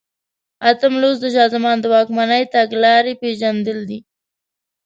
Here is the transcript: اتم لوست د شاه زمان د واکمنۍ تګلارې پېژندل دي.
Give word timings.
اتم 0.69 0.93
لوست 1.01 1.19
د 1.21 1.25
شاه 1.35 1.47
زمان 1.55 1.77
د 1.81 1.85
واکمنۍ 1.93 2.43
تګلارې 2.55 3.13
پېژندل 3.21 3.79
دي. 3.89 3.99